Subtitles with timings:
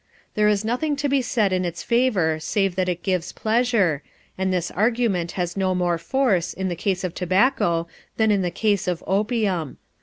[0.33, 4.01] There is nothing to be said in its favor save that it gives pleasure,
[4.35, 8.49] and this argument has no more force in the case of tobacco than in the
[8.49, 9.77] case of opium.